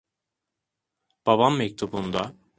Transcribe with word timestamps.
Babam 1.25 1.57
mektubunda. 1.57 2.31